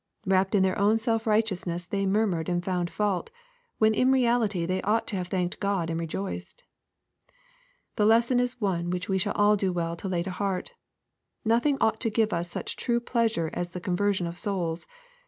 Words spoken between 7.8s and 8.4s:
The lesson